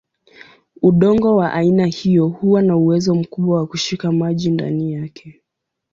[0.81, 5.41] Udongo wa aina hiyo huwa na uwezo mkubwa wa kushika maji ndani yake.